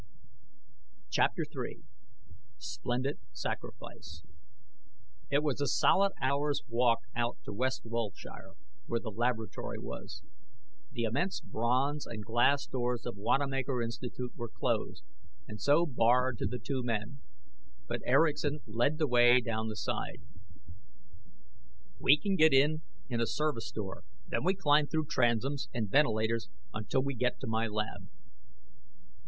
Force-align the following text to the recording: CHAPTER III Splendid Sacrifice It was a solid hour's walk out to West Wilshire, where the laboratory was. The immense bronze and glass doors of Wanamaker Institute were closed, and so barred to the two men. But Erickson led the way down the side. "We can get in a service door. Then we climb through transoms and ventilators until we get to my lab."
CHAPTER 1.11 1.43
III 1.43 1.83
Splendid 2.57 3.19
Sacrifice 3.33 4.23
It 5.29 5.43
was 5.43 5.61
a 5.61 5.67
solid 5.67 6.13
hour's 6.19 6.63
walk 6.67 7.01
out 7.15 7.37
to 7.45 7.53
West 7.53 7.85
Wilshire, 7.85 8.53
where 8.87 8.99
the 8.99 9.11
laboratory 9.11 9.77
was. 9.77 10.23
The 10.91 11.03
immense 11.03 11.39
bronze 11.41 12.07
and 12.07 12.23
glass 12.25 12.65
doors 12.65 13.05
of 13.05 13.15
Wanamaker 13.15 13.83
Institute 13.83 14.35
were 14.35 14.49
closed, 14.49 15.03
and 15.47 15.61
so 15.61 15.85
barred 15.85 16.39
to 16.39 16.47
the 16.47 16.57
two 16.57 16.81
men. 16.81 17.19
But 17.87 18.01
Erickson 18.03 18.61
led 18.65 18.97
the 18.97 19.07
way 19.07 19.39
down 19.39 19.67
the 19.67 19.75
side. 19.75 20.23
"We 21.99 22.17
can 22.17 22.35
get 22.37 22.53
in 22.55 22.81
a 23.11 23.27
service 23.27 23.69
door. 23.69 24.03
Then 24.27 24.43
we 24.43 24.55
climb 24.55 24.87
through 24.87 25.05
transoms 25.11 25.69
and 25.75 25.91
ventilators 25.91 26.49
until 26.73 27.03
we 27.03 27.13
get 27.13 27.39
to 27.41 27.47
my 27.47 27.67
lab." 27.67 28.09